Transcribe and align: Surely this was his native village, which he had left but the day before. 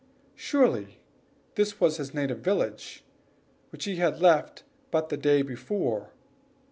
Surely 0.33 0.99
this 1.53 1.79
was 1.79 1.97
his 1.97 2.11
native 2.11 2.39
village, 2.39 3.03
which 3.71 3.85
he 3.85 3.97
had 3.97 4.19
left 4.19 4.63
but 4.89 5.09
the 5.09 5.15
day 5.15 5.43
before. 5.43 6.09